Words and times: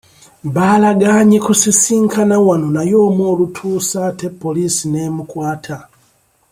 Baalagaanye 0.55 1.37
kusisinkana 1.45 2.35
wano 2.45 2.67
naye 2.75 2.95
omu 3.07 3.21
olutuuse 3.31 3.95
ate 4.09 4.27
poliisi 4.41 4.83
n'emukwata. 4.91 5.77